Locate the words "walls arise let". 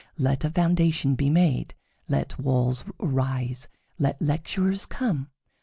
2.39-4.19